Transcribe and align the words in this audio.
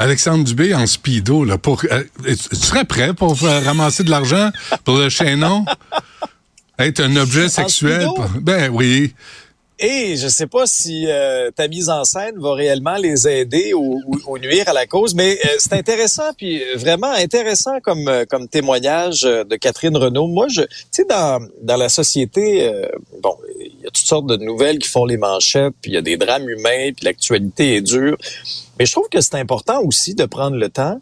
Alexandre 0.00 0.44
Dubé 0.44 0.74
en 0.74 0.86
speedo, 0.86 1.44
là, 1.44 1.58
pour, 1.58 1.82
euh, 1.92 2.02
tu 2.24 2.56
serais 2.56 2.86
prêt 2.86 3.12
pour 3.12 3.36
euh, 3.44 3.60
ramasser 3.60 4.02
de 4.02 4.08
l'argent 4.08 4.48
pour 4.82 4.96
le 4.96 5.10
chaînon? 5.10 5.66
Être 6.78 7.00
un 7.02 7.16
objet 7.16 7.50
sexuel? 7.50 8.08
Ben 8.40 8.70
oui. 8.72 9.12
Et 9.78 10.16
je 10.16 10.28
sais 10.28 10.46
pas 10.46 10.66
si 10.66 11.04
euh, 11.06 11.50
ta 11.50 11.68
mise 11.68 11.90
en 11.90 12.04
scène 12.04 12.38
va 12.38 12.54
réellement 12.54 12.96
les 12.96 13.28
aider 13.28 13.74
ou, 13.74 14.00
nuire 14.38 14.66
à 14.68 14.72
la 14.72 14.86
cause, 14.86 15.14
mais 15.14 15.38
c'est 15.58 15.74
intéressant, 15.74 16.32
puis 16.34 16.62
vraiment 16.76 17.12
intéressant 17.12 17.80
comme 17.82 18.10
comme 18.30 18.48
témoignage 18.48 19.22
de 19.22 19.56
Catherine 19.56 19.96
Renault. 19.98 20.28
Moi, 20.28 20.48
je, 20.48 20.62
tu 20.62 20.68
sais, 20.92 21.04
dans 21.04 21.46
dans 21.60 21.76
la 21.76 21.90
société, 21.90 22.70
bon, 23.22 23.36
y 23.84 23.86
a 23.86 23.90
toutes 23.90 24.06
sortes 24.06 24.26
de 24.26 24.36
nouvelles 24.36 24.78
qui 24.78 24.88
font 24.88 25.04
les 25.04 25.16
manchettes, 25.16 25.74
puis 25.80 25.92
il 25.92 25.94
y 25.94 25.98
a 25.98 26.02
des 26.02 26.16
drames 26.16 26.48
humains, 26.48 26.92
puis 26.94 27.04
l'actualité 27.04 27.76
est 27.76 27.82
dure. 27.82 28.16
Mais 28.78 28.86
je 28.86 28.92
trouve 28.92 29.08
que 29.08 29.20
c'est 29.20 29.36
important 29.36 29.80
aussi 29.82 30.14
de 30.14 30.24
prendre 30.24 30.56
le 30.56 30.68
temps 30.68 31.00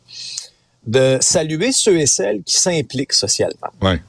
de 0.89 1.19
saluer 1.21 1.71
ceux 1.71 1.99
et 2.01 2.07
celles 2.07 2.43
qui 2.43 2.57
s'impliquent 2.57 3.13
socialement. 3.13 3.69
Ouais. 3.83 4.01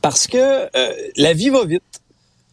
Parce 0.00 0.26
que 0.26 0.38
euh, 0.38 0.94
la 1.16 1.32
vie 1.32 1.50
va 1.50 1.64
vite. 1.64 1.82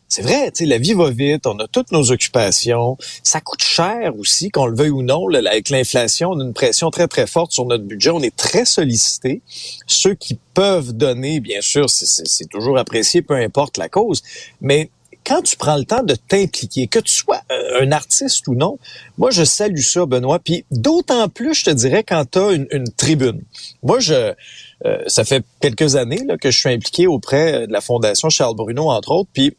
C'est 0.08 0.24
vrai, 0.24 0.50
tu 0.50 0.64
sais, 0.64 0.66
la 0.66 0.80
vie 0.80 0.94
va 0.94 1.12
vite, 1.12 1.46
on 1.46 1.60
a 1.60 1.68
toutes 1.68 1.92
nos 1.92 2.12
occupations. 2.12 2.98
Ça 3.22 3.42
coûte 3.42 3.62
cher 3.62 4.18
aussi, 4.18 4.50
qu'on 4.50 4.66
le 4.66 4.76
veuille 4.76 4.90
ou 4.90 5.04
non. 5.04 5.28
avec 5.32 5.70
l'inflation, 5.70 6.32
on 6.32 6.40
a 6.40 6.44
une 6.44 6.54
pression 6.54 6.90
très, 6.90 7.08
très 7.08 7.28
forte 7.28 7.52
sur 7.52 7.66
notre 7.66 7.84
budget. 7.84 8.10
On 8.10 8.22
est 8.22 8.36
très 8.36 8.66
sollicité. 8.66 9.44
Ceux 9.86 10.16
qui 10.16 10.40
peuvent 10.56 10.94
donner, 10.94 11.40
bien 11.40 11.62
sûr, 11.62 11.92
c'est 11.92 12.50
toujours 12.50 12.80
apprécié, 12.80 13.22
peu 13.22 13.36
importe 13.36 13.78
la 13.78 13.88
cause. 13.88 14.24
Mais 14.62 14.90
quand 15.30 15.44
tu 15.44 15.56
prends 15.58 15.78
le 15.78 15.86
temps 15.86 16.02
de 16.02 16.16
t'impliquer, 16.16 16.88
que 16.88 16.98
tu 16.98 17.14
sois 17.14 17.42
euh, 17.52 17.84
un 17.84 17.92
artiste 17.92 18.48
ou 18.48 18.56
non, 18.56 18.80
moi, 19.20 19.30
je 19.30 19.44
salue 19.44 19.82
ça, 19.82 20.08
Benoît. 20.08 20.40
Puis 20.40 20.66
d'autant 20.72 21.30
plus, 21.30 21.54
je 21.54 21.66
te 21.66 21.70
dirais, 21.70 22.04
quand 22.04 22.26
tu 22.32 22.40
as 22.40 22.52
une, 22.54 22.92
tribune. 22.98 23.42
Moi, 23.84 24.00
je... 24.00 24.34
Euh, 24.86 24.98
ça 25.08 25.26
fait 25.26 25.44
quelques 25.60 25.98
années 25.98 26.24
là, 26.26 26.38
que 26.38 26.50
je 26.52 26.58
suis 26.58 26.70
impliqué 26.70 27.06
auprès 27.06 27.68
de 27.68 27.74
la 27.74 27.82
Fondation 27.82 28.30
Charles 28.30 28.56
Bruno, 28.56 28.90
entre 28.90 29.12
autres. 29.12 29.30
Puis 29.34 29.56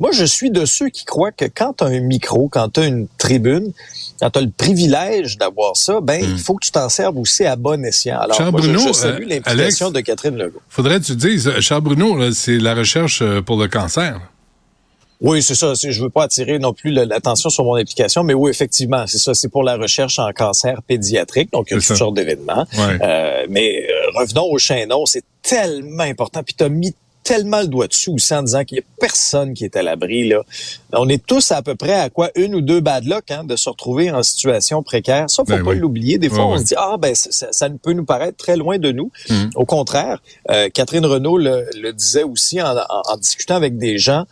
moi, 0.00 0.10
je 0.12 0.24
suis 0.24 0.50
de 0.50 0.64
ceux 0.64 0.88
qui 0.88 1.04
croient 1.04 1.30
que 1.30 1.44
quand 1.44 1.74
tu 1.78 1.84
as 1.84 1.86
un 1.86 2.00
micro, 2.00 2.48
quand 2.48 2.70
tu 2.70 2.80
as 2.80 2.86
une 2.86 3.06
tribune, 3.16 3.72
quand 4.18 4.30
tu 4.30 4.40
as 4.40 4.42
le 4.42 4.50
privilège 4.50 5.38
d'avoir 5.38 5.76
ça, 5.76 6.00
ben 6.00 6.20
il 6.20 6.34
hmm. 6.34 6.38
faut 6.38 6.56
que 6.56 6.66
tu 6.66 6.72
t'en 6.72 6.88
serves 6.88 7.16
aussi 7.16 7.44
à 7.44 7.54
bon 7.54 7.84
escient. 7.84 8.18
Alors, 8.18 8.36
Charles 8.36 8.50
moi, 8.50 8.62
Bruno, 8.62 8.80
je, 8.80 8.92
salue 8.92 9.22
euh, 9.22 9.28
l'implication 9.28 9.92
de 9.92 10.00
Catherine 10.00 10.36
Legault. 10.36 10.60
Faudrait 10.68 10.98
que 10.98 11.04
tu 11.04 11.14
dises, 11.14 11.52
Charles 11.60 11.82
Bruno, 11.82 12.32
c'est 12.32 12.58
la 12.58 12.74
recherche 12.74 13.22
pour 13.42 13.56
le 13.62 13.68
cancer. 13.68 14.20
Oui, 15.20 15.42
c'est 15.42 15.54
ça. 15.54 15.72
Je 15.74 16.02
veux 16.02 16.10
pas 16.10 16.24
attirer 16.24 16.58
non 16.58 16.72
plus 16.72 16.90
l'attention 16.90 17.50
sur 17.50 17.64
mon 17.64 17.74
application, 17.74 18.24
mais 18.24 18.34
oui, 18.34 18.50
effectivement, 18.50 19.06
c'est 19.06 19.18
ça. 19.18 19.34
C'est 19.34 19.48
pour 19.48 19.62
la 19.62 19.76
recherche 19.76 20.18
en 20.18 20.32
cancer 20.32 20.82
pédiatrique, 20.82 21.52
donc 21.52 21.68
il 21.70 21.74
y 21.74 21.76
a 21.76 21.80
toutes 21.80 21.96
sortes 21.96 22.14
d'événements. 22.14 22.66
Euh, 22.78 23.46
mais 23.48 23.86
euh, 23.88 24.20
revenons 24.20 24.44
au 24.50 24.58
chaînon, 24.58 25.06
c'est 25.06 25.24
tellement 25.42 26.04
important. 26.04 26.42
Puis 26.42 26.54
tu 26.54 26.64
as 26.64 26.68
mis 26.68 26.94
tellement 27.24 27.62
le 27.62 27.68
doigt 27.68 27.88
dessus 27.88 28.10
aussi 28.10 28.34
en 28.34 28.42
disant 28.42 28.64
qu'il 28.64 28.76
y 28.76 28.80
a 28.80 28.84
personne 29.00 29.54
qui 29.54 29.64
est 29.64 29.76
à 29.76 29.82
l'abri. 29.82 30.28
là. 30.28 30.42
On 30.92 31.08
est 31.08 31.24
tous 31.24 31.50
à 31.52 31.62
peu 31.62 31.74
près 31.74 31.94
à 31.94 32.10
quoi? 32.10 32.30
Une 32.36 32.54
ou 32.54 32.60
deux 32.60 32.80
bad 32.80 33.04
luck 33.04 33.30
hein, 33.30 33.44
de 33.44 33.56
se 33.56 33.68
retrouver 33.70 34.10
en 34.10 34.22
situation 34.22 34.82
précaire. 34.82 35.30
Ça, 35.30 35.42
faut 35.42 35.50
ben 35.50 35.64
pas 35.64 35.72
l'oublier. 35.72 36.18
Des 36.18 36.28
fois, 36.28 36.44
on 36.44 36.58
se 36.58 36.64
dit 36.64 36.74
ah 36.76 36.96
ben 36.98 37.14
ça, 37.14 37.48
ça, 37.50 37.68
peut 37.82 37.94
nous 37.94 38.04
paraître 38.04 38.36
très 38.36 38.56
loin 38.56 38.78
de 38.78 38.92
nous. 38.92 39.10
Hum. 39.30 39.50
Au 39.56 39.64
contraire, 39.64 40.22
euh, 40.50 40.68
Catherine 40.68 41.06
Renault 41.06 41.38
le, 41.38 41.66
le, 41.80 41.92
disait 41.94 42.24
aussi 42.24 42.60
en, 42.60 42.76
en 42.76 43.16
discutant 43.16 43.56
avec 43.56 43.78
des 43.78 43.96
gens 43.96 44.26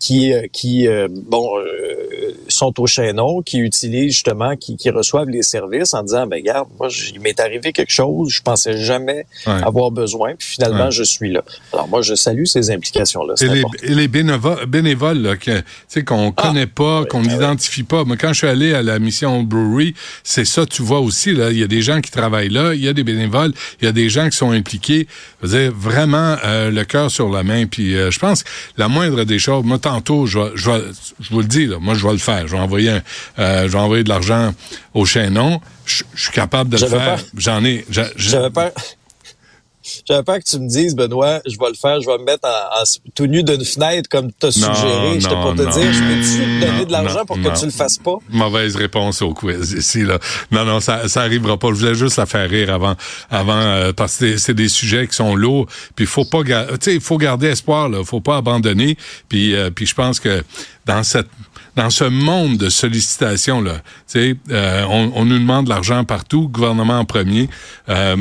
qui 0.00 0.32
euh, 0.32 0.46
qui 0.52 0.88
euh, 0.88 1.06
bon 1.10 1.58
euh, 1.58 1.89
sont 2.50 2.78
au 2.80 2.86
chaînon, 2.86 3.42
qui 3.42 3.58
utilisent 3.58 4.14
justement, 4.14 4.56
qui, 4.56 4.76
qui 4.76 4.90
reçoivent 4.90 5.28
les 5.28 5.42
services 5.42 5.94
en 5.94 6.02
disant 6.02 6.26
ben 6.26 6.36
regarde, 6.36 6.68
moi 6.78 6.88
il 7.12 7.20
m'est 7.20 7.38
arrivé 7.40 7.72
quelque 7.72 7.92
chose, 7.92 8.30
je 8.30 8.42
pensais 8.42 8.78
jamais 8.78 9.26
avoir 9.46 9.90
besoin, 9.90 10.34
puis 10.36 10.48
finalement 10.48 10.90
je 10.90 11.02
suis 11.02 11.32
là. 11.32 11.42
Alors 11.72 11.88
moi 11.88 12.02
je 12.02 12.14
salue 12.14 12.44
ces 12.44 12.70
implications 12.70 13.24
là. 13.24 13.34
Et 13.40 13.48
les, 13.48 13.64
et 13.82 13.94
les, 13.94 14.08
bénévoles, 14.08 14.66
bénévoles 14.66 15.18
là, 15.18 15.36
que, 15.36 15.62
qu'on 16.00 16.32
ah, 16.36 16.42
connaît 16.42 16.66
pas, 16.66 17.04
qu'on 17.04 17.22
ben 17.22 17.32
n'identifie 17.32 17.82
pas. 17.82 18.04
Moi 18.04 18.16
quand 18.16 18.32
je 18.32 18.38
suis 18.38 18.48
allé 18.48 18.74
à 18.74 18.82
la 18.82 18.98
mission 18.98 19.42
Brewery, 19.42 19.94
c'est 20.24 20.44
ça 20.44 20.66
tu 20.66 20.82
vois 20.82 21.00
aussi 21.00 21.32
là, 21.32 21.50
il 21.50 21.58
y 21.58 21.62
a 21.62 21.68
des 21.68 21.82
gens 21.82 22.00
qui 22.00 22.10
travaillent 22.10 22.48
là, 22.48 22.74
il 22.74 22.80
y 22.80 22.88
a 22.88 22.92
des 22.92 23.04
bénévoles, 23.04 23.52
il 23.80 23.84
y 23.84 23.88
a 23.88 23.92
des 23.92 24.08
gens 24.08 24.28
qui 24.28 24.36
sont 24.36 24.50
impliqués. 24.50 25.06
Je 25.42 25.46
veux 25.46 25.58
dire, 25.58 25.72
vraiment 25.74 26.36
le 26.44 26.82
cœur 26.84 27.10
sur 27.10 27.30
la 27.30 27.42
main. 27.42 27.66
Puis 27.66 27.92
je 27.92 28.18
pense 28.18 28.44
la 28.76 28.88
moindre 28.88 29.24
des 29.24 29.38
choses, 29.38 29.64
moi 29.64 29.78
tantôt, 29.78 30.26
je, 30.26 30.40
je, 30.54 30.70
je 31.20 31.30
vous 31.30 31.40
le 31.40 31.46
dis, 31.46 31.66
là, 31.66 31.76
moi, 31.80 31.94
je 31.94 32.06
vais 32.06 32.12
le 32.12 32.18
faire. 32.18 32.39
Je 32.46 32.52
vais 32.52 32.58
envoyer, 32.58 32.90
un, 32.90 33.02
euh, 33.38 33.62
je 33.64 33.68
vais 33.72 33.78
envoyer 33.78 34.04
de 34.04 34.08
l'argent 34.08 34.54
au 34.94 35.04
chaînon. 35.04 35.60
Je, 35.86 36.04
je 36.14 36.22
suis 36.22 36.32
capable 36.32 36.70
de 36.70 36.76
le 36.78 36.86
faire. 36.88 37.18
J'en 37.36 37.64
ai. 37.64 37.84
J'avais 38.16 38.50
peur. 38.50 38.72
J'avais 40.06 40.22
peur 40.22 40.38
que 40.38 40.44
tu 40.44 40.58
me 40.58 40.68
dises, 40.68 40.94
Benoît, 40.94 41.40
je 41.46 41.58
vais 41.58 41.68
le 41.68 41.74
faire, 41.74 42.00
je 42.00 42.06
vais 42.06 42.18
me 42.18 42.24
mettre 42.24 42.46
en, 42.46 42.82
tout 43.14 43.26
nu 43.26 43.42
d'une 43.42 43.64
fenêtre 43.64 44.08
comme 44.10 44.30
tu 44.32 44.46
as 44.46 44.52
suggéré. 44.52 45.18
J'étais 45.18 45.34
pour 45.34 45.54
te 45.54 45.62
dire, 45.62 45.92
je 45.92 46.00
peux-tu 46.00 46.60
te 46.60 46.66
donner 46.66 46.84
de 46.84 46.92
l'argent 46.92 47.24
pour 47.24 47.36
que 47.36 47.58
tu 47.58 47.64
le 47.64 47.70
fasses 47.70 47.98
pas? 47.98 48.16
Mauvaise 48.28 48.76
réponse 48.76 49.22
au 49.22 49.32
quiz 49.32 49.72
ici, 49.72 50.02
là. 50.02 50.18
Non, 50.50 50.64
non, 50.64 50.80
ça, 50.80 51.08
ça 51.08 51.22
arrivera 51.22 51.58
pas. 51.58 51.68
Je 51.68 51.74
voulais 51.74 51.94
juste 51.94 52.18
la 52.18 52.26
faire 52.26 52.48
rire 52.48 52.72
avant, 52.72 52.94
avant, 53.30 53.60
euh, 53.60 53.92
parce 53.92 54.18
que 54.18 54.36
c'est 54.36 54.54
des 54.54 54.68
sujets 54.68 55.06
qui 55.06 55.16
sont 55.16 55.34
lourds. 55.34 55.66
Puis 55.96 56.06
faut 56.06 56.24
pas, 56.24 56.42
tu 56.44 56.52
sais, 56.80 56.94
il 56.94 57.00
faut 57.00 57.16
garder 57.16 57.48
espoir, 57.48 57.88
là. 57.88 58.04
Faut 58.04 58.20
pas 58.20 58.36
abandonner. 58.36 58.96
Puis, 59.28 59.54
euh, 59.54 59.70
puis 59.70 59.86
je 59.86 59.94
pense 59.94 60.20
que 60.20 60.42
dans 60.86 61.02
cette 61.02 61.28
dans 61.76 61.90
ce 61.90 62.04
monde 62.04 62.56
de 62.56 62.68
sollicitations 62.68 63.60
là, 63.60 63.74
tu 63.74 63.80
sais, 64.06 64.36
euh, 64.50 64.84
on, 64.88 65.12
on, 65.14 65.24
nous 65.24 65.38
demande 65.38 65.66
de 65.66 65.70
l'argent 65.70 66.04
partout, 66.04 66.48
gouvernement 66.48 66.98
en 66.98 67.04
premier. 67.04 67.48
Euh, 67.88 68.16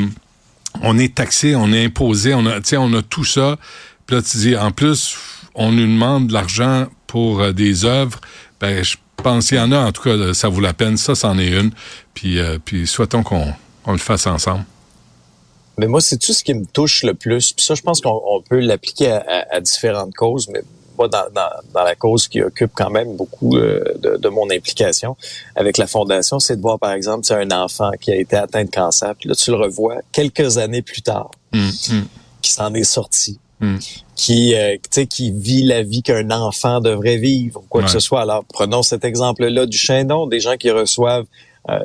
on 0.81 0.97
est 0.97 1.15
taxé, 1.15 1.55
on 1.55 1.71
est 1.71 1.85
imposé, 1.85 2.33
on 2.33 2.45
a, 2.45 2.59
on 2.77 2.93
a 2.93 3.01
tout 3.01 3.25
ça. 3.25 3.57
Puis 4.05 4.15
là, 4.15 4.21
tu 4.21 4.37
dis, 4.37 4.55
en 4.55 4.71
plus, 4.71 5.17
on 5.55 5.71
nous 5.71 5.85
demande 5.85 6.27
de 6.27 6.33
l'argent 6.33 6.87
pour 7.07 7.41
euh, 7.41 7.51
des 7.51 7.85
œuvres. 7.85 8.19
Ben, 8.59 8.83
je 8.83 8.97
pense 9.17 9.49
qu'il 9.49 9.57
y 9.57 9.61
en 9.61 9.71
a, 9.71 9.79
en 9.79 9.91
tout 9.91 10.01
cas, 10.01 10.33
ça 10.33 10.49
vaut 10.49 10.61
la 10.61 10.73
peine. 10.73 10.97
Ça, 10.97 11.15
c'en 11.15 11.37
est 11.37 11.49
une. 11.49 11.71
Puis, 12.13 12.39
euh, 12.39 12.57
puis 12.63 12.87
souhaitons 12.87 13.23
qu'on 13.23 13.53
le 13.87 13.97
fasse 13.97 14.27
ensemble. 14.27 14.65
Mais 15.77 15.87
moi, 15.87 16.01
c'est 16.01 16.17
tout 16.17 16.33
ce 16.33 16.43
qui 16.43 16.53
me 16.53 16.65
touche 16.65 17.03
le 17.03 17.13
plus? 17.13 17.53
Puis 17.53 17.63
ça, 17.65 17.73
je 17.73 17.81
pense 17.81 18.01
qu'on 18.01 18.43
peut 18.49 18.59
l'appliquer 18.59 19.17
à, 19.49 19.61
différentes 19.61 20.13
causes. 20.13 20.49
Mais 20.49 20.61
dans, 21.07 21.25
dans, 21.33 21.83
la 21.83 21.95
cause 21.95 22.27
qui 22.27 22.41
occupe 22.41 22.71
quand 22.73 22.89
même 22.89 23.15
beaucoup 23.15 23.55
euh, 23.55 23.83
de, 23.99 24.17
de, 24.17 24.29
mon 24.29 24.49
implication 24.49 25.15
avec 25.55 25.77
la 25.77 25.87
fondation, 25.87 26.39
c'est 26.39 26.57
de 26.57 26.61
voir 26.61 26.79
par 26.79 26.93
exemple 26.93 27.25
c'est 27.25 27.35
un 27.35 27.51
enfant 27.51 27.91
qui 27.99 28.11
a 28.11 28.15
été 28.15 28.35
atteint 28.35 28.63
de 28.63 28.69
cancer, 28.69 29.15
puis 29.15 29.29
là 29.29 29.35
tu 29.35 29.51
le 29.51 29.57
revois 29.57 29.97
quelques 30.11 30.57
années 30.57 30.81
plus 30.81 31.01
tard, 31.01 31.31
mmh, 31.53 31.59
mmh. 31.59 32.01
qui 32.41 32.51
s'en 32.51 32.73
est 32.73 32.83
sorti. 32.83 33.39
Mmh. 33.61 33.77
qui 34.15 34.55
euh, 34.55 34.77
qui 35.09 35.33
vit 35.33 35.63
la 35.63 35.83
vie 35.83 36.01
qu'un 36.01 36.31
enfant 36.31 36.79
devrait 36.79 37.17
vivre 37.17 37.61
quoi 37.67 37.83
que 37.83 37.89
ce 37.89 37.99
soit 37.99 38.21
alors 38.21 38.45
prenons 38.45 38.83
cet 38.83 39.03
exemple 39.03 39.45
là 39.45 39.65
du 39.65 39.77
chaînon 39.77 40.27
des 40.27 40.39
gens 40.39 40.55
qui 40.55 40.71
reçoivent 40.71 41.25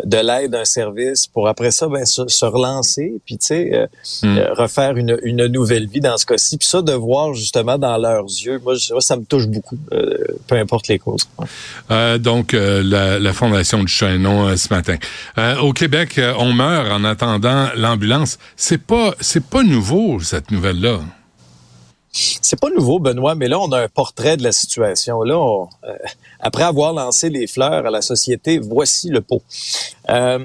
de 0.05 0.17
l'aide, 0.17 0.53
d'un 0.53 0.65
service, 0.65 1.27
pour 1.27 1.49
après 1.49 1.71
ça, 1.71 1.89
ben, 1.89 2.05
se, 2.05 2.45
relancer, 2.45 3.15
puis 3.27 3.39
tu 3.39 3.47
sais, 3.47 3.75
euh, 3.75 3.87
hmm. 4.23 4.39
euh, 4.39 4.55
refaire 4.55 4.97
une, 4.97 5.19
une, 5.23 5.47
nouvelle 5.47 5.87
vie 5.89 6.01
dans 6.01 6.17
ce 6.17 6.25
cas-ci. 6.27 6.57
Puis 6.59 6.67
ça, 6.67 6.81
de 6.81 6.93
voir 6.93 7.35
justement 7.35 7.77
dans 7.77 7.97
leurs 7.97 8.25
yeux, 8.25 8.61
moi, 8.63 8.75
ça 8.79 9.17
me 9.17 9.25
touche 9.25 9.47
beaucoup, 9.47 9.79
peu 10.47 10.57
importe 10.57 10.89
les 10.89 10.99
causes. 10.99 11.29
donc, 12.19 12.53
la, 12.53 13.19
la, 13.19 13.33
Fondation 13.33 13.81
du 13.81 13.89
Chaînon 13.89 14.57
ce 14.57 14.73
matin. 14.73 14.97
au 15.61 15.73
Québec, 15.73 16.21
on 16.39 16.53
meurt 16.53 16.91
en 16.91 17.05
attendant 17.05 17.69
l'ambulance. 17.77 18.39
C'est 18.57 18.79
pas, 18.79 19.15
c'est 19.21 19.45
pas 19.45 19.63
nouveau, 19.63 20.21
cette 20.21 20.51
nouvelle-là. 20.51 21.01
C'est 22.15 22.61
pas 22.61 22.71
nouveau, 22.71 23.01
Benoît, 23.01 23.35
mais 23.35 23.49
là, 23.49 23.59
on 23.59 23.73
a 23.73 23.81
un 23.81 23.89
portrait 23.89 24.37
de 24.37 24.45
la 24.45 24.53
situation. 24.53 25.23
Là, 25.23 25.67
euh, 25.85 25.93
après 26.39 26.63
avoir 26.63 26.93
lancé 26.93 27.29
les 27.29 27.49
fleurs 27.49 27.87
à 27.87 27.91
la 27.91 28.03
société, 28.03 28.61
voici 28.61 29.09
le 29.09 29.21
pot. 29.21 29.43
Euh, 30.11 30.45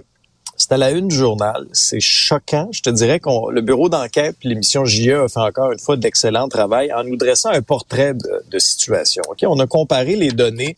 c'est 0.58 0.72
à 0.72 0.78
la 0.78 0.90
une 0.92 1.08
du 1.08 1.16
journal. 1.16 1.68
C'est 1.72 2.00
choquant. 2.00 2.70
Je 2.72 2.82
te 2.82 2.90
dirais 2.90 3.20
que 3.20 3.30
le 3.52 3.62
bureau 3.62 3.88
d'enquête 3.88 4.36
l'émission 4.44 4.84
JE 4.84 5.12
a 5.12 5.28
fait 5.30 5.40
encore 5.40 5.72
une 5.72 5.80
fois 5.80 5.96
d'excellent 5.96 6.50
travail 6.50 6.92
en 6.92 7.04
nous 7.04 7.16
dressant 7.16 7.50
un 7.50 7.62
portrait 7.62 8.14
de, 8.14 8.60
situation. 8.60 9.22
Ok, 9.30 9.44
On 9.44 9.60
a 9.60 9.68
comparé 9.68 10.16
les 10.16 10.32
données 10.32 10.76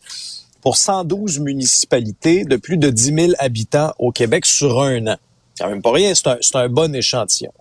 pour 0.60 0.76
112 0.76 1.40
municipalités 1.40 2.44
de 2.44 2.56
plus 2.56 2.76
de 2.76 2.90
10 2.90 3.14
000 3.14 3.32
habitants 3.38 3.92
au 3.98 4.12
Québec 4.12 4.46
sur 4.46 4.80
un 4.80 5.06
an. 5.08 5.16
Quand 5.58 5.68
même 5.68 5.82
pas 5.82 5.92
rien, 5.92 6.14
c'est 6.14 6.28
un, 6.28 6.38
un, 6.54 6.68
bon 6.68 6.94
échantillon. 6.94 7.52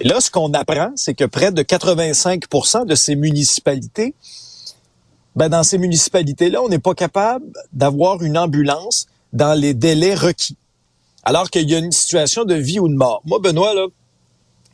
Et 0.00 0.08
là, 0.08 0.20
ce 0.20 0.30
qu'on 0.30 0.52
apprend, 0.52 0.92
c'est 0.96 1.14
que 1.14 1.24
près 1.24 1.50
de 1.50 1.62
85% 1.62 2.86
de 2.86 2.94
ces 2.94 3.16
municipalités, 3.16 4.14
ben 5.34 5.48
dans 5.48 5.62
ces 5.62 5.78
municipalités-là, 5.78 6.62
on 6.62 6.68
n'est 6.68 6.78
pas 6.78 6.94
capable 6.94 7.46
d'avoir 7.72 8.22
une 8.22 8.38
ambulance 8.38 9.06
dans 9.32 9.54
les 9.54 9.74
délais 9.74 10.14
requis. 10.14 10.56
Alors 11.24 11.50
qu'il 11.50 11.68
y 11.68 11.74
a 11.74 11.78
une 11.78 11.92
situation 11.92 12.44
de 12.44 12.54
vie 12.54 12.78
ou 12.78 12.88
de 12.88 12.94
mort. 12.94 13.22
Moi, 13.24 13.38
Benoît, 13.40 13.74
là, 13.74 13.86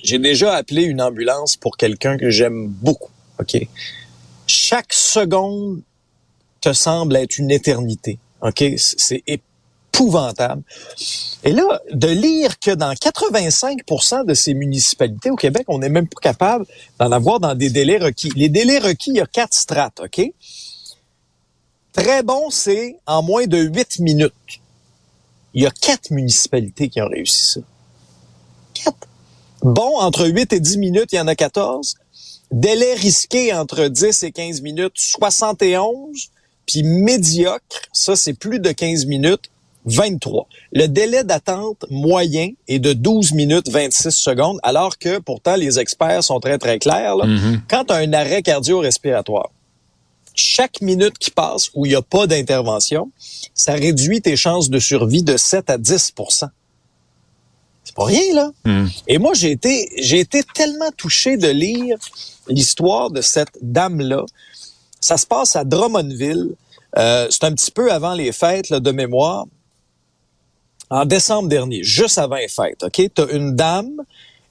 j'ai 0.02 0.18
déjà 0.18 0.54
appelé 0.54 0.82
une 0.82 1.00
ambulance 1.00 1.56
pour 1.56 1.76
quelqu'un 1.76 2.18
que 2.18 2.30
j'aime 2.30 2.68
beaucoup. 2.68 3.10
OK? 3.40 3.56
Chaque 4.46 4.92
seconde 4.92 5.80
te 6.60 6.72
semble 6.72 7.16
être 7.16 7.38
une 7.38 7.50
éternité. 7.50 8.18
OK? 8.42 8.62
C'est 8.76 9.22
épouvantable. 9.94 10.62
Et 11.44 11.52
là, 11.52 11.80
de 11.90 12.08
lire 12.08 12.58
que 12.58 12.70
dans 12.72 12.92
85% 12.92 14.24
de 14.26 14.34
ces 14.34 14.54
municipalités 14.54 15.30
au 15.30 15.36
Québec, 15.36 15.64
on 15.68 15.78
n'est 15.78 15.88
même 15.88 16.08
pas 16.08 16.20
capable 16.20 16.66
d'en 16.98 17.12
avoir 17.12 17.40
dans 17.40 17.54
des 17.54 17.70
délais 17.70 17.98
requis. 17.98 18.32
Les 18.34 18.48
délais 18.48 18.78
requis, 18.78 19.10
il 19.10 19.16
y 19.16 19.20
a 19.20 19.26
quatre 19.26 19.54
strates, 19.54 20.00
OK? 20.00 20.22
Très 21.92 22.22
bon, 22.22 22.50
c'est 22.50 22.96
en 23.06 23.22
moins 23.22 23.46
de 23.46 23.58
huit 23.58 24.00
minutes. 24.00 24.60
Il 25.54 25.62
y 25.62 25.66
a 25.66 25.70
quatre 25.70 26.10
municipalités 26.10 26.88
qui 26.88 27.00
ont 27.00 27.08
réussi 27.08 27.52
ça. 27.52 27.60
Quatre. 28.74 29.08
Bon, 29.62 29.98
entre 29.98 30.26
8 30.26 30.52
et 30.52 30.60
10 30.60 30.78
minutes, 30.78 31.12
il 31.12 31.16
y 31.16 31.20
en 31.20 31.28
a 31.28 31.36
14. 31.36 31.94
Délai 32.50 32.94
risqué 32.94 33.52
entre 33.54 33.86
10 33.86 34.24
et 34.24 34.32
15 34.32 34.60
minutes, 34.62 34.94
71. 34.96 36.30
Puis 36.66 36.82
médiocre, 36.82 37.82
ça 37.92 38.16
c'est 38.16 38.32
plus 38.34 38.58
de 38.58 38.72
15 38.72 39.06
minutes, 39.06 39.50
23. 39.84 40.46
Le 40.72 40.86
délai 40.86 41.24
d'attente 41.24 41.84
moyen 41.90 42.50
est 42.68 42.78
de 42.78 42.92
12 42.92 43.32
minutes 43.32 43.68
26 43.68 44.10
secondes, 44.10 44.58
alors 44.62 44.98
que 44.98 45.18
pourtant 45.18 45.56
les 45.56 45.78
experts 45.78 46.24
sont 46.24 46.40
très 46.40 46.58
très 46.58 46.78
clairs. 46.78 47.16
Mm-hmm. 47.16 47.60
Quand 47.68 47.84
tu 47.86 47.92
as 47.92 47.96
un 47.96 48.12
arrêt 48.12 48.42
cardio-respiratoire, 48.42 49.50
chaque 50.34 50.80
minute 50.80 51.18
qui 51.18 51.30
passe 51.30 51.70
où 51.74 51.86
il 51.86 51.90
n'y 51.90 51.94
a 51.94 52.02
pas 52.02 52.26
d'intervention, 52.26 53.10
ça 53.54 53.74
réduit 53.74 54.20
tes 54.20 54.36
chances 54.36 54.70
de 54.70 54.78
survie 54.78 55.22
de 55.22 55.36
7 55.36 55.70
à 55.70 55.78
10% 55.78 56.48
C'est 57.84 57.94
pas 57.94 58.04
rien, 58.04 58.34
là. 58.34 58.50
Mm. 58.64 58.86
Et 59.06 59.18
moi, 59.18 59.32
j'ai 59.34 59.52
été, 59.52 59.88
j'ai 59.98 60.18
été 60.18 60.42
tellement 60.54 60.90
touché 60.96 61.36
de 61.36 61.48
lire 61.48 61.96
l'histoire 62.48 63.10
de 63.10 63.20
cette 63.20 63.56
dame-là 63.62 64.24
ça 65.04 65.18
se 65.18 65.26
passe 65.26 65.54
à 65.54 65.64
Drummondville. 65.64 66.54
Euh, 66.96 67.26
c'est 67.28 67.44
un 67.44 67.52
petit 67.52 67.70
peu 67.70 67.92
avant 67.92 68.14
les 68.14 68.32
fêtes 68.32 68.72
de 68.72 68.90
mémoire. 68.90 69.44
En 70.90 71.04
décembre 71.04 71.48
dernier, 71.48 71.82
juste 71.82 72.18
avant 72.18 72.36
les 72.36 72.48
fêtes, 72.48 72.82
OK? 72.82 73.10
Tu 73.14 73.36
une 73.36 73.56
dame 73.56 74.02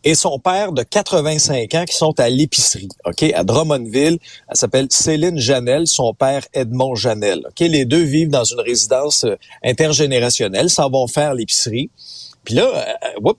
et 0.03 0.15
son 0.15 0.38
père 0.38 0.74
de 0.74 0.83
85 0.83 1.74
ans 1.75 1.85
qui 1.85 1.95
sont 1.95 2.19
à 2.19 2.30
l'épicerie, 2.30 2.89
OK, 3.06 3.24
à 3.24 3.44
Drummondville. 3.44 4.19
Elle 4.50 4.57
s'appelle 4.57 4.88
Céline 4.89 5.39
Janel, 5.39 5.88
son 5.88 6.13
père 6.13 6.45
Edmond 6.53 6.95
Janel. 6.95 7.39
OK, 7.47 7.59
les 7.59 7.85
deux 7.85 8.03
vivent 8.03 8.30
dans 8.30 8.44
une 8.44 8.59
résidence 8.59 9.24
euh, 9.24 9.35
intergénérationnelle, 9.63 10.69
s'en 10.69 10.89
vont 10.89 11.07
faire 11.07 11.33
l'épicerie. 11.33 11.89
Puis 12.44 12.56
là, 12.56 12.85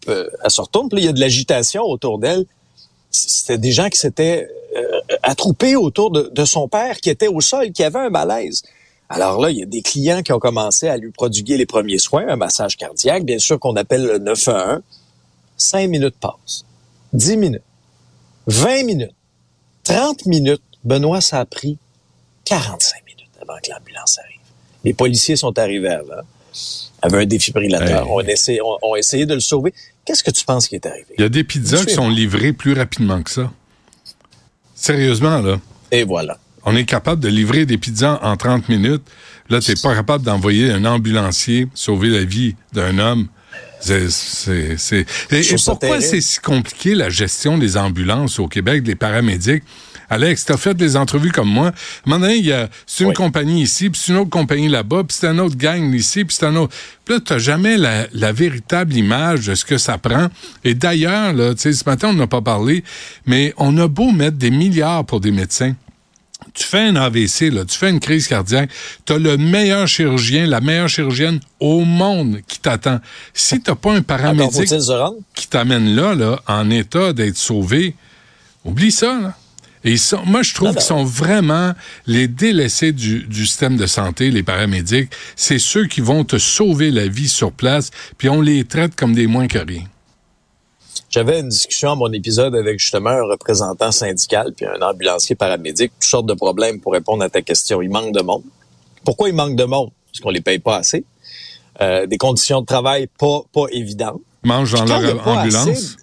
euh, 0.08 0.28
elle 0.42 0.50
se 0.50 0.60
retourne, 0.60 0.88
puis 0.88 1.00
il 1.00 1.04
y 1.04 1.08
a 1.08 1.12
de 1.12 1.20
l'agitation 1.20 1.82
autour 1.82 2.18
d'elle. 2.18 2.46
C'était 3.10 3.58
des 3.58 3.72
gens 3.72 3.90
qui 3.90 3.98
s'étaient 3.98 4.48
euh, 4.76 5.00
attroupé 5.22 5.76
autour 5.76 6.10
de, 6.10 6.44
son 6.44 6.66
père 6.66 6.96
qui 7.00 7.10
était 7.10 7.28
au 7.28 7.40
sol, 7.40 7.72
qui 7.72 7.84
avait 7.84 7.98
un 7.98 8.10
malaise. 8.10 8.62
Alors 9.08 9.40
là, 9.40 9.50
il 9.50 9.58
y 9.58 9.62
a 9.62 9.66
des 9.66 9.82
clients 9.82 10.22
qui 10.22 10.32
ont 10.32 10.38
commencé 10.38 10.88
à 10.88 10.96
lui 10.96 11.10
prodiguer 11.10 11.56
les 11.56 11.66
premiers 11.66 11.98
soins, 11.98 12.24
un 12.28 12.36
massage 12.36 12.76
cardiaque, 12.76 13.24
bien 13.24 13.38
sûr 13.38 13.58
qu'on 13.60 13.76
appelle 13.76 14.04
le 14.04 14.18
911. 14.18 14.80
Cinq 15.56 15.88
minutes 15.88 16.16
passent. 16.18 16.64
Dix 17.12 17.36
minutes. 17.36 17.62
Vingt 18.46 18.84
minutes. 18.84 19.14
Trente 19.84 20.26
minutes. 20.26 20.62
Benoît, 20.82 21.20
ça 21.20 21.40
a 21.40 21.44
pris 21.44 21.78
45 22.44 23.04
minutes 23.06 23.30
avant 23.40 23.54
que 23.62 23.70
l'ambulance 23.70 24.18
arrive. 24.18 24.40
Les 24.84 24.92
policiers 24.92 25.36
sont 25.36 25.58
arrivés 25.58 25.88
avant, 25.88 26.22
avaient 27.00 27.22
un 27.22 27.26
défibrillateur, 27.26 28.10
ont, 28.10 28.20
essayé, 28.20 28.60
ont 28.60 28.96
essayé 28.96 29.24
de 29.24 29.34
le 29.34 29.40
sauver. 29.40 29.72
Qu'est-ce 30.04 30.22
que 30.22 30.30
tu 30.30 30.44
penses 30.44 30.68
qui 30.68 30.74
est 30.74 30.84
arrivé? 30.84 31.06
Il 31.16 31.22
y 31.22 31.24
a 31.24 31.30
des 31.30 31.44
pizzas 31.44 31.84
qui 31.84 31.94
sont 31.94 32.10
livrées 32.10 32.52
plus 32.52 32.74
rapidement 32.74 33.22
que 33.22 33.30
ça. 33.30 33.50
Sérieusement, 34.74 35.38
là. 35.40 35.58
Et 35.90 36.04
voilà. 36.04 36.38
On 36.64 36.76
est 36.76 36.84
capable 36.84 37.22
de 37.22 37.28
livrer 37.28 37.66
des 37.66 37.78
pizzas 37.78 38.18
en 38.22 38.36
30 38.36 38.68
minutes. 38.68 39.02
Là, 39.50 39.60
tu 39.60 39.70
n'es 39.70 39.76
pas 39.82 39.94
capable 39.94 40.24
d'envoyer 40.24 40.70
un 40.70 40.84
ambulancier 40.84 41.68
sauver 41.74 42.08
la 42.08 42.24
vie 42.24 42.56
d'un 42.72 42.98
homme. 42.98 43.28
C'est, 43.80 45.06
Et, 45.30 45.42
pourquoi 45.66 46.00
c'est 46.00 46.22
si 46.22 46.38
compliqué 46.38 46.94
la 46.94 47.10
gestion 47.10 47.58
des 47.58 47.76
ambulances 47.76 48.38
au 48.38 48.48
Québec, 48.48 48.82
des 48.82 48.94
paramédics? 48.94 49.62
Alex, 50.08 50.46
tu 50.46 50.52
as 50.52 50.56
fait 50.56 50.74
des 50.74 50.96
entrevues 50.96 51.32
comme 51.32 51.48
moi. 51.48 51.72
Donné, 52.06 52.36
il 52.36 52.46
y 52.46 52.52
a, 52.52 52.68
c'est 52.86 53.04
une 53.04 53.12
compagnie 53.12 53.62
ici, 53.62 53.90
puis 53.90 54.00
c'est 54.02 54.12
une 54.12 54.18
autre 54.18 54.30
compagnie 54.30 54.68
là-bas, 54.68 55.04
puis 55.04 55.16
c'est 55.18 55.26
un 55.26 55.38
autre 55.38 55.56
gang 55.56 55.92
ici, 55.94 56.24
puis 56.24 56.36
c'est 56.38 56.46
un 56.46 56.56
autre. 56.56 56.74
Puis 57.04 57.14
là, 57.14 57.20
tu 57.20 57.32
n'as 57.32 57.38
jamais 57.38 57.76
la, 57.76 58.06
la, 58.12 58.32
véritable 58.32 58.94
image 58.94 59.46
de 59.46 59.54
ce 59.54 59.64
que 59.64 59.78
ça 59.78 59.98
prend. 59.98 60.28
Et 60.62 60.74
d'ailleurs, 60.74 61.32
là, 61.32 61.54
tu 61.54 61.62
sais, 61.62 61.72
ce 61.72 61.84
matin, 61.84 62.08
on 62.08 62.14
n'a 62.14 62.26
pas 62.26 62.42
parlé, 62.42 62.84
mais 63.26 63.54
on 63.56 63.76
a 63.78 63.88
beau 63.88 64.12
mettre 64.12 64.36
des 64.36 64.50
milliards 64.50 65.04
pour 65.04 65.20
des 65.20 65.30
médecins 65.30 65.74
tu 66.54 66.64
fais 66.64 66.80
un 66.80 66.96
AVC, 66.96 67.50
là, 67.52 67.64
tu 67.64 67.76
fais 67.76 67.90
une 67.90 68.00
crise 68.00 68.28
cardiaque, 68.28 68.70
tu 69.04 69.12
as 69.12 69.18
le 69.18 69.36
meilleur 69.36 69.86
chirurgien, 69.88 70.46
la 70.46 70.60
meilleure 70.60 70.88
chirurgienne 70.88 71.40
au 71.58 71.80
monde 71.80 72.40
qui 72.46 72.60
t'attend. 72.60 73.00
Si 73.34 73.60
tu 73.60 73.74
pas 73.74 73.92
un 73.92 74.02
paramédic 74.02 74.72
qui 75.34 75.48
t'amène 75.48 75.96
là, 75.96 76.14
là, 76.14 76.40
en 76.46 76.70
état 76.70 77.12
d'être 77.12 77.36
sauvé, 77.36 77.96
oublie 78.64 78.92
ça. 78.92 79.20
Là. 79.20 79.34
Et 79.84 79.96
moi, 80.24 80.42
je 80.42 80.54
trouve 80.54 80.72
qu'ils 80.72 80.80
sont 80.80 81.04
vraiment 81.04 81.74
les 82.06 82.26
délaissés 82.26 82.92
du, 82.92 83.26
système 83.46 83.76
de 83.76 83.86
santé, 83.86 84.30
les 84.30 84.42
paramédics. 84.42 85.10
C'est 85.36 85.58
ceux 85.58 85.86
qui 85.86 86.00
vont 86.00 86.24
te 86.24 86.38
sauver 86.38 86.90
la 86.90 87.06
vie 87.06 87.28
sur 87.28 87.52
place, 87.52 87.90
puis 88.16 88.30
on 88.30 88.40
les 88.40 88.64
traite 88.64 88.96
comme 88.96 89.14
des 89.14 89.26
moins 89.26 89.46
que 89.46 89.58
rien. 89.58 89.84
J'avais 91.14 91.38
une 91.38 91.48
discussion 91.48 91.92
à 91.92 91.94
mon 91.94 92.12
épisode 92.12 92.56
avec 92.56 92.80
justement 92.80 93.10
un 93.10 93.22
représentant 93.22 93.92
syndical 93.92 94.52
puis 94.52 94.66
un 94.66 94.82
ambulancier 94.82 95.36
paramédic, 95.36 95.92
toutes 95.92 96.10
sortes 96.10 96.26
de 96.26 96.34
problèmes 96.34 96.80
pour 96.80 96.92
répondre 96.92 97.22
à 97.22 97.28
ta 97.28 97.40
question. 97.40 97.80
Il 97.80 97.88
manque 97.88 98.12
de 98.12 98.20
monde. 98.20 98.42
Pourquoi 99.04 99.28
il 99.28 99.34
manque 99.36 99.54
de 99.54 99.62
monde? 99.62 99.90
Parce 100.10 100.18
qu'on 100.18 100.30
les 100.30 100.40
paye 100.40 100.58
pas 100.58 100.78
assez. 100.78 101.04
Euh, 101.80 102.06
des 102.06 102.18
conditions 102.18 102.62
de 102.62 102.66
travail 102.66 103.06
pas, 103.16 103.42
pas 103.52 103.66
évidentes. 103.70 104.22
Mange 104.42 104.72
dans 104.72 104.98
leur 104.98 105.28
ambulance? 105.28 105.98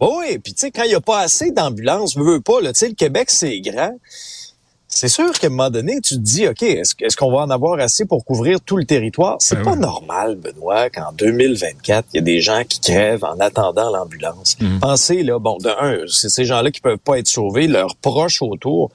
oui, 0.00 0.38
puis 0.42 0.54
tu 0.54 0.58
sais, 0.58 0.70
quand 0.72 0.82
il 0.82 0.88
n'y 0.88 0.94
a 0.96 1.00
pas 1.00 1.20
assez 1.20 1.52
d'ambulances, 1.52 2.14
je 2.14 2.20
veux 2.20 2.40
pas, 2.40 2.60
tu 2.62 2.70
sais, 2.74 2.88
le 2.88 2.94
Québec, 2.94 3.30
c'est 3.30 3.60
grand. 3.60 3.96
C'est 4.98 5.08
sûr 5.08 5.30
qu'à 5.38 5.48
un 5.48 5.50
moment 5.50 5.68
donné, 5.68 6.00
tu 6.00 6.14
te 6.14 6.20
dis, 6.20 6.48
OK, 6.48 6.62
est-ce 6.62 7.16
qu'on 7.18 7.30
va 7.30 7.40
en 7.40 7.50
avoir 7.50 7.78
assez 7.80 8.06
pour 8.06 8.24
couvrir 8.24 8.62
tout 8.62 8.78
le 8.78 8.86
territoire? 8.86 9.36
C'est 9.40 9.56
ben 9.56 9.64
pas 9.64 9.76
normal, 9.76 10.36
Benoît, 10.36 10.88
qu'en 10.88 11.12
2024, 11.12 12.06
il 12.14 12.16
y 12.16 12.18
a 12.18 12.22
des 12.22 12.40
gens 12.40 12.62
qui 12.66 12.80
crèvent 12.80 13.22
en 13.22 13.38
attendant 13.38 13.90
l'ambulance. 13.90 14.56
Mhm. 14.58 14.80
Pensez, 14.80 15.22
là, 15.22 15.38
bon, 15.38 15.58
de 15.58 15.68
un, 15.68 16.06
c'est 16.08 16.30
ces 16.30 16.46
gens-là 16.46 16.70
qui 16.70 16.80
peuvent 16.80 16.96
pas 16.96 17.18
être 17.18 17.28
sauvés, 17.28 17.66
leurs 17.66 17.94
proches 17.96 18.40
autour. 18.40 18.90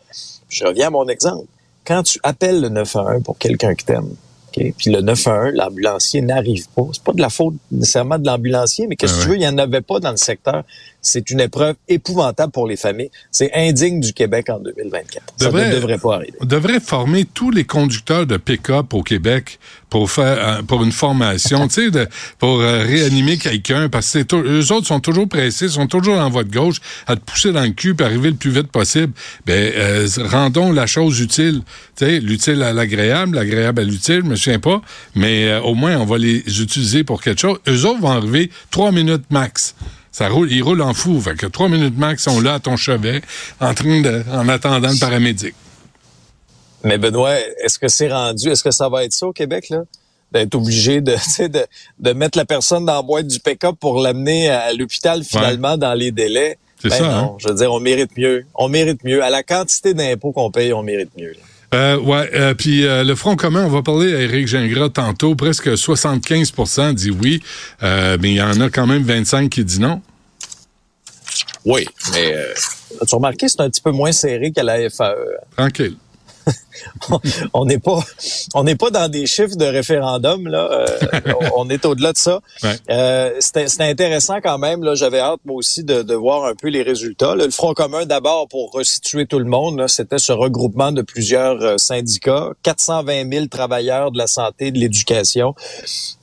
Je 0.49 0.65
reviens 0.65 0.87
à 0.87 0.89
mon 0.89 1.07
exemple. 1.07 1.45
Quand 1.85 2.01
tu 2.01 2.19
appelles 2.23 2.61
le 2.61 2.69
911 2.69 3.21
pour 3.21 3.37
quelqu'un 3.37 3.75
qui 3.75 3.85
t'aime, 3.85 4.15
puis 4.51 4.91
le 4.91 5.01
911, 5.01 5.53
l'ambulancier 5.53 6.21
n'arrive 6.21 6.67
pas. 6.75 6.83
C'est 6.93 7.03
pas 7.03 7.13
de 7.13 7.21
la 7.21 7.29
faute 7.29 7.55
nécessairement 7.71 8.19
de 8.19 8.25
l'ambulancier, 8.25 8.87
mais 8.87 8.95
qu'est-ce 8.95 9.19
que 9.19 9.23
tu 9.23 9.29
veux, 9.29 9.35
il 9.35 9.39
n'y 9.39 9.47
en 9.47 9.57
avait 9.57 9.81
pas 9.81 9.99
dans 9.99 10.11
le 10.11 10.17
secteur. 10.17 10.63
C'est 11.01 11.31
une 11.31 11.39
épreuve 11.39 11.75
épouvantable 11.87 12.51
pour 12.51 12.67
les 12.67 12.75
familles. 12.75 13.09
C'est 13.31 13.51
indigne 13.53 13.99
du 13.99 14.13
Québec 14.13 14.49
en 14.49 14.59
2024. 14.59 15.33
Ça 15.37 15.51
ne 15.51 15.71
devrait 15.71 15.97
pas 15.97 16.15
arriver. 16.15 16.33
On 16.41 16.45
devrait 16.45 16.79
former 16.79 17.25
tous 17.25 17.49
les 17.49 17.63
conducteurs 17.63 18.27
de 18.27 18.37
pick-up 18.37 18.93
au 18.93 19.01
Québec 19.01 19.59
pour 19.91 20.09
faire 20.09 20.37
euh, 20.39 20.61
pour 20.63 20.83
une 20.83 20.93
formation, 20.93 21.67
tu 21.67 21.91
sais, 21.91 22.07
pour 22.39 22.61
euh, 22.61 22.83
réanimer 22.83 23.37
quelqu'un, 23.37 23.89
parce 23.89 24.13
que 24.13 24.35
eux 24.35 24.71
autres 24.71 24.87
sont 24.87 25.01
toujours 25.01 25.27
pressés, 25.27 25.67
sont 25.67 25.85
toujours 25.85 26.17
en 26.17 26.29
voie 26.29 26.45
de 26.45 26.51
gauche 26.51 26.77
à 27.07 27.17
te 27.17 27.21
pousser 27.21 27.51
dans 27.51 27.63
le 27.63 27.71
cul 27.71 27.93
pour 27.93 28.07
arriver 28.07 28.29
le 28.29 28.37
plus 28.37 28.51
vite 28.51 28.71
possible. 28.71 29.11
Ben, 29.45 29.73
euh, 29.75 30.07
rendons 30.29 30.71
la 30.71 30.87
chose 30.87 31.19
utile, 31.19 31.61
tu 31.97 32.05
sais, 32.05 32.19
l'utile 32.21 32.63
à 32.63 32.71
l'agréable, 32.71 33.35
l'agréable 33.35 33.81
à 33.81 33.83
l'utile, 33.83 34.21
je 34.23 34.29
me 34.29 34.35
souviens 34.37 34.59
pas, 34.59 34.81
mais 35.13 35.57
au 35.57 35.75
moins 35.75 35.97
on 35.97 36.05
va 36.05 36.17
les 36.17 36.39
utiliser 36.61 37.03
pour 37.03 37.21
quelque 37.21 37.41
chose. 37.41 37.59
Eux 37.67 37.85
autres 37.85 37.99
vont 37.99 38.11
arriver 38.11 38.49
trois 38.71 38.93
minutes 38.93 39.25
max. 39.29 39.75
Ça 40.13 40.29
roule, 40.29 40.49
ils 40.51 40.63
roulent 40.63 40.81
en 40.81 40.93
fou. 40.93 41.19
Fait 41.19 41.35
que 41.35 41.47
trois 41.47 41.67
minutes 41.67 41.97
max 41.97 42.23
sont 42.23 42.39
là 42.39 42.55
à 42.55 42.59
ton 42.59 42.77
chevet, 42.77 43.21
en 43.59 43.73
train 43.73 44.01
de, 44.01 44.23
en 44.31 44.47
attendant 44.47 44.91
le 44.91 44.99
paramédic. 44.99 45.53
Mais 46.83 46.97
Benoît, 46.97 47.35
est-ce 47.63 47.77
que 47.79 47.87
c'est 47.87 48.11
rendu, 48.11 48.49
est-ce 48.49 48.63
que 48.63 48.71
ça 48.71 48.89
va 48.89 49.03
être 49.03 49.13
ça 49.13 49.27
au 49.27 49.33
Québec, 49.33 49.69
là? 49.69 49.83
D'être 50.31 50.55
obligé 50.55 51.01
de, 51.01 51.15
de, 51.47 51.65
de 51.99 52.13
mettre 52.13 52.37
la 52.37 52.45
personne 52.45 52.85
dans 52.85 52.95
la 52.95 53.01
boîte 53.01 53.27
du 53.27 53.39
pick-up 53.39 53.75
pour 53.79 53.99
l'amener 53.99 54.49
à 54.49 54.73
l'hôpital 54.73 55.23
finalement 55.23 55.77
dans 55.77 55.93
les 55.93 56.11
délais? 56.11 56.57
C'est 56.81 56.89
ben 56.89 56.97
ça, 56.97 57.03
non, 57.03 57.13
hein? 57.13 57.35
Je 57.37 57.47
veux 57.49 57.55
dire, 57.55 57.71
on 57.71 57.79
mérite 57.79 58.17
mieux. 58.17 58.45
On 58.55 58.67
mérite 58.67 59.03
mieux. 59.03 59.23
À 59.23 59.29
la 59.29 59.43
quantité 59.43 59.93
d'impôts 59.93 60.31
qu'on 60.31 60.49
paye, 60.49 60.73
on 60.73 60.81
mérite 60.81 61.11
mieux. 61.15 61.33
Euh, 61.73 61.97
ouais, 61.99 62.29
euh, 62.33 62.53
puis 62.53 62.85
euh, 62.85 63.03
le 63.03 63.15
Front 63.15 63.35
commun, 63.35 63.65
on 63.65 63.69
va 63.69 63.81
parler 63.81 64.13
à 64.13 64.19
Éric 64.21 64.47
Gingras 64.47 64.89
tantôt, 64.89 65.35
presque 65.35 65.69
75% 65.69 66.93
dit 66.93 67.11
oui, 67.11 67.41
euh, 67.81 68.17
mais 68.19 68.31
il 68.31 68.35
y 68.35 68.41
en 68.41 68.59
a 68.59 68.69
quand 68.69 68.87
même 68.87 69.03
25 69.03 69.49
qui 69.49 69.63
disent 69.63 69.79
non. 69.79 70.01
Oui, 71.63 71.85
mais 72.11 72.35
euh, 72.35 72.53
as-tu 73.01 73.15
remarqué, 73.15 73.47
c'est 73.47 73.61
un 73.61 73.69
petit 73.69 73.81
peu 73.81 73.91
moins 73.91 74.11
serré 74.11 74.51
qu'à 74.51 74.63
la 74.63 74.89
FAE. 74.89 75.15
Tranquille. 75.55 75.95
on 77.53 77.65
n'est 77.65 77.79
pas 77.79 77.99
on 78.53 78.63
n'est 78.63 78.75
pas 78.75 78.89
dans 78.89 79.09
des 79.09 79.25
chiffres 79.25 79.55
de 79.55 79.65
référendum 79.65 80.47
là. 80.47 80.69
Euh, 80.71 81.33
on 81.55 81.69
est 81.69 81.85
au-delà 81.85 82.13
de 82.13 82.17
ça. 82.17 82.41
Euh, 82.89 83.31
c'était 83.39 83.67
intéressant 83.79 84.41
quand 84.41 84.57
même 84.57 84.83
là. 84.83 84.95
J'avais 84.95 85.19
hâte 85.19 85.41
moi 85.45 85.55
aussi 85.57 85.83
de, 85.83 86.01
de, 86.01 86.13
voir 86.13 86.45
un 86.45 86.55
peu 86.55 86.69
les 86.69 86.83
résultats 86.83 87.35
le 87.35 87.49
front 87.49 87.73
commun 87.73 88.05
d'abord 88.05 88.47
pour 88.47 88.71
resituer 88.71 89.25
tout 89.25 89.39
le 89.39 89.45
monde 89.45 89.87
c'était 89.87 90.19
ce 90.19 90.31
regroupement 90.31 90.91
de 90.91 91.01
plusieurs 91.01 91.61
euh, 91.61 91.77
syndicats. 91.77 92.51
420 92.63 93.31
000 93.31 93.45
travailleurs 93.47 94.11
de 94.11 94.17
la 94.17 94.27
santé 94.27 94.71
de 94.71 94.77
l'éducation 94.77 95.55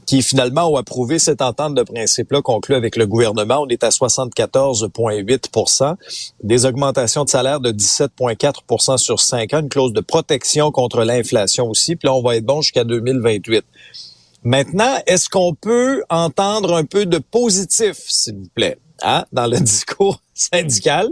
qui 0.08 0.22
finalement 0.22 0.72
ont 0.72 0.76
approuvé 0.76 1.18
cette 1.18 1.42
entente 1.42 1.74
de 1.74 1.82
principe-là 1.82 2.40
conclue 2.40 2.74
avec 2.74 2.96
le 2.96 3.06
gouvernement. 3.06 3.60
On 3.60 3.68
est 3.68 3.84
à 3.84 3.90
74,8% 3.90 5.96
des 6.42 6.64
augmentations 6.64 7.24
de 7.24 7.28
salaire 7.28 7.60
de 7.60 7.72
17,4% 7.72 8.96
sur 8.96 9.20
5 9.20 9.52
ans, 9.52 9.60
une 9.60 9.68
clause 9.68 9.92
de 9.92 10.00
protection 10.00 10.70
contre 10.70 11.04
l'inflation 11.04 11.68
aussi. 11.68 11.94
Puis 11.94 12.06
là, 12.06 12.14
on 12.14 12.22
va 12.22 12.36
être 12.36 12.46
bon 12.46 12.62
jusqu'à 12.62 12.84
2028. 12.84 13.66
Maintenant, 14.44 14.94
est-ce 15.06 15.28
qu'on 15.28 15.52
peut 15.52 16.02
entendre 16.08 16.74
un 16.74 16.86
peu 16.86 17.04
de 17.04 17.18
positif, 17.18 17.98
s'il 18.08 18.36
vous 18.36 18.48
plaît? 18.54 18.78
Hein, 19.02 19.24
dans 19.32 19.46
le 19.46 19.58
discours 19.60 20.20
syndical. 20.34 21.08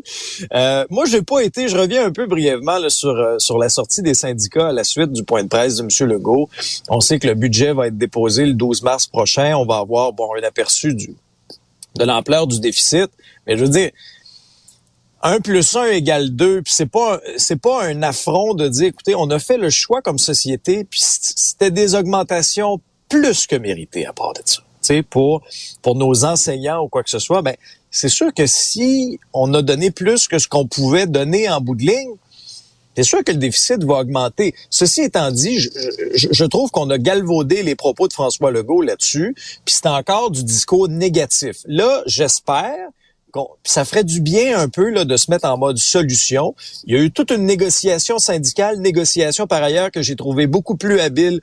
Euh, 0.53 0.85
moi, 0.91 1.05
j'ai 1.07 1.23
pas 1.23 1.41
été, 1.41 1.69
je 1.69 1.77
reviens 1.77 2.05
un 2.05 2.11
peu 2.11 2.27
brièvement 2.27 2.79
sur, 2.89 3.11
euh, 3.11 3.39
sur 3.39 3.59
la 3.59 3.69
sortie 3.69 4.03
des 4.03 4.15
syndicats 4.15 4.69
à 4.69 4.73
la 4.73 4.85
suite 4.85 5.13
du 5.13 5.23
point 5.23 5.45
de 5.45 5.49
presse 5.49 5.77
de 5.77 5.83
M. 5.83 6.09
Legault. 6.09 6.49
On 6.89 7.01
sait 7.01 7.19
que 7.19 7.27
le 7.27 7.35
budget 7.35 7.73
va 7.73 7.89
être 7.89 7.99
déposé 7.99 8.47
le 8.47 8.55
12 8.55 8.83
mars 8.83 9.07
prochain. 9.07 9.57
On 9.57 9.65
va 9.65 9.79
avoir 9.79 10.13
bon 10.13 10.29
un 10.37 10.43
aperçu 10.43 10.95
du, 10.95 11.15
de 11.97 12.05
l'ampleur 12.05 12.47
du 12.47 12.61
déficit. 12.61 13.11
Mais 13.47 13.57
je 13.57 13.65
veux 13.65 13.71
dire, 13.71 13.91
1 15.23 15.41
plus 15.41 15.77
1 15.77 15.87
égale 15.87 16.31
2, 16.31 16.63
puis 16.63 16.73
c'est 16.73 16.91
pas 16.91 17.21
c'est 17.37 17.61
pas 17.61 17.85
un 17.85 18.03
affront 18.03 18.55
de 18.55 18.69
dire 18.69 18.89
écoutez, 18.89 19.15
on 19.15 19.31
a 19.31 19.39
fait 19.39 19.57
le 19.57 19.71
choix 19.71 20.03
comme 20.03 20.19
société, 20.19 20.85
puis 20.85 21.01
c'était 21.03 21.71
des 21.71 21.95
augmentations 21.95 22.81
plus 23.09 23.47
que 23.47 23.57
méritées 23.57 24.07
à 24.07 24.13
part 24.13 24.35
de 24.35 24.43
ça 24.45 24.66
pour, 25.03 25.43
pour 25.83 25.97
nos 25.97 26.25
enseignants 26.25 26.83
ou 26.83 26.89
quoi 26.89 27.03
que 27.03 27.11
ce 27.11 27.19
soit, 27.19 27.43
ben, 27.43 27.55
c'est 27.91 28.09
sûr 28.09 28.33
que 28.35 28.47
si 28.47 29.19
on 29.33 29.53
a 29.55 29.63
donné 29.63 29.91
plus 29.91 30.29
que 30.29 30.39
ce 30.39 30.49
qu'on 30.49 30.67
pouvait 30.67 31.07
donner 31.07 31.49
en 31.49 31.61
bout 31.61 31.75
de 31.75 31.83
ligne, 31.83 32.15
c'est 32.97 33.03
sûr 33.03 33.23
que 33.23 33.33
le 33.33 33.39
déficit 33.39 33.85
va 33.85 33.97
augmenter. 33.97 34.55
Ceci 34.71 35.03
étant 35.03 35.31
dit, 35.31 35.59
je, 35.59 36.45
trouve 36.45 36.71
qu'on 36.71 36.89
a 36.89 36.97
galvaudé 36.97 37.63
les 37.63 37.75
propos 37.75 38.09
de 38.09 38.15
François 38.15 38.51
Legault 38.51 38.81
là-dessus, 38.81 39.35
puis 39.65 39.75
c'est 39.75 39.87
encore 39.87 40.31
du 40.31 40.43
discours 40.43 40.89
négatif. 40.89 41.59
Là, 41.67 42.03
j'espère 42.07 42.89
ça 43.65 43.85
ferait 43.85 44.05
du 44.05 44.21
bien 44.21 44.59
un 44.59 44.69
peu 44.69 44.91
là, 44.91 45.05
de 45.05 45.17
se 45.17 45.31
mettre 45.31 45.49
en 45.49 45.59
mode 45.59 45.79
solution. 45.79 46.55
Il 46.85 46.95
y 46.95 46.99
a 46.99 47.03
eu 47.03 47.11
toute 47.11 47.31
une 47.31 47.45
négociation 47.45 48.19
syndicale, 48.19 48.79
négociation 48.79 49.47
par 49.47 49.63
ailleurs 49.63 49.91
que 49.91 50.03
j'ai 50.03 50.17
trouvé 50.17 50.47
beaucoup 50.47 50.77
plus 50.77 51.01
habile 51.01 51.41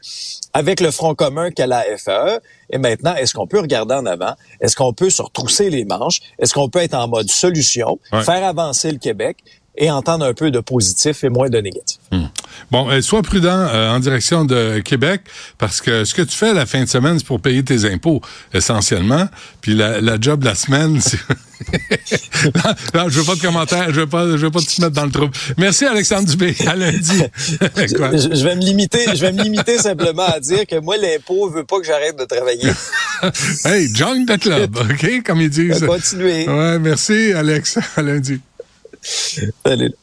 avec 0.54 0.80
le 0.80 0.92
Front 0.92 1.16
commun 1.16 1.52
qu'à 1.52 1.68
la 1.68 1.84
FAE. 1.98 2.40
Et 2.70 2.78
maintenant, 2.78 3.16
est-ce 3.16 3.34
qu'on 3.34 3.48
peut 3.48 3.60
regarder 3.60 3.96
en 3.96 4.06
avant? 4.06 4.34
Est-ce 4.62 4.76
qu'on 4.76 4.94
peut 4.94 5.10
se 5.10 5.22
retrousser 5.22 5.70
les 5.70 5.86
manches? 5.86 6.20
Est-ce 6.40 6.54
qu'on 6.54 6.70
peut 6.70 6.80
être 6.80 6.96
en 6.96 7.08
mode 7.08 7.30
solution, 7.30 8.00
faire 8.12 8.44
avancer 8.44 8.92
le 8.92 8.98
Québec? 8.98 9.38
Et 9.76 9.90
entendre 9.90 10.26
un 10.26 10.34
peu 10.34 10.52
de 10.52 10.60
positif 10.60 11.24
et 11.24 11.30
moins 11.30 11.50
de 11.50 11.58
négatif. 11.58 11.98
Hmm. 12.12 12.26
Bon, 12.72 12.90
euh, 12.90 13.02
sois 13.02 13.24
prudent 13.24 13.50
euh, 13.50 13.92
en 13.92 14.00
direction 14.00 14.46
de 14.46 14.80
Québec 14.80 15.22
parce 15.58 15.82
que 15.82 16.06
ce 16.06 16.14
que 16.14 16.22
tu 16.22 16.36
fais 16.36 16.54
la 16.54 16.66
fin 16.66 16.84
de 16.84 16.90
semaine, 16.90 17.18
c'est 17.18 17.26
pour 17.26 17.40
payer 17.40 17.64
tes 17.64 17.86
impôts 17.86 18.22
essentiellement. 18.54 19.28
Puis 19.62 19.74
la, 19.74 20.00
la 20.00 20.18
job 20.20 20.44
la 20.44 20.54
semaine, 20.56 21.02
c'est... 21.02 21.20
non, 22.94 23.10
je 23.10 23.20
veux 23.20 23.26
pas 23.26 23.36
de 23.36 23.42
commentaires, 23.42 23.88
je 23.90 24.02
veux 24.02 24.08
pas, 24.08 24.26
je 24.26 24.46
veux 24.46 24.52
pas 24.52 24.60
te 24.60 24.82
mettre 24.82 24.94
dans 24.94 25.06
le 25.06 25.12
trouble. 25.12 25.34
Merci 25.58 25.86
Alexandre 25.86 26.28
Dubé. 26.28 26.56
À 26.68 26.76
lundi. 26.76 27.24
je, 27.38 28.36
je, 28.36 28.44
vais 28.44 28.56
me 28.56 28.62
limiter, 28.62 29.06
je 29.16 29.22
vais 29.22 29.32
me 29.32 29.42
limiter 29.42 29.78
simplement 29.78 30.26
à 30.26 30.40
dire 30.40 30.68
que 30.68 30.80
moi 30.80 30.98
l'impôt 30.98 31.50
veut 31.50 31.64
pas 31.64 31.80
que 31.80 31.86
j'arrête 31.86 32.18
de 32.18 32.26
travailler. 32.26 32.70
hey, 33.66 33.88
join 33.94 34.26
the 34.26 34.38
club, 34.40 34.78
ok, 34.78 35.24
comme 35.26 35.42
ils 35.42 35.50
disent. 35.50 35.86
Continuez. 35.86 36.48
Ouais, 36.48 36.80
merci 36.80 37.34
Alex. 37.34 37.80
À 37.96 38.02
lundi. 38.02 38.40
Salut. 39.04 39.98